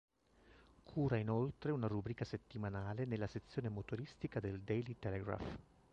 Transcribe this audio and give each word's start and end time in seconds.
Cura 0.83 1.17
inoltre 1.17 1.71
una 1.71 1.85
rubrica 1.85 2.25
settimanale 2.25 3.05
nella 3.05 3.27
sezione 3.27 3.69
motoristica 3.69 4.39
del 4.39 4.59
"Daily 4.61 4.95
Telegraph". 4.97 5.59